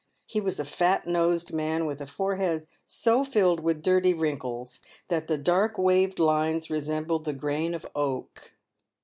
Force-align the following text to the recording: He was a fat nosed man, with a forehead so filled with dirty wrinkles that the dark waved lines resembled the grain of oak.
He 0.25 0.41
was 0.41 0.59
a 0.59 0.65
fat 0.65 1.05
nosed 1.05 1.53
man, 1.53 1.85
with 1.85 2.01
a 2.01 2.07
forehead 2.07 2.65
so 2.87 3.23
filled 3.23 3.59
with 3.59 3.83
dirty 3.83 4.15
wrinkles 4.15 4.79
that 5.09 5.27
the 5.27 5.37
dark 5.37 5.77
waved 5.77 6.17
lines 6.17 6.71
resembled 6.71 7.23
the 7.23 7.33
grain 7.33 7.75
of 7.75 7.85
oak. 7.93 8.51